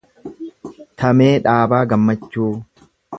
[1.01, 2.51] Tamee Dhaabaa Gammachuu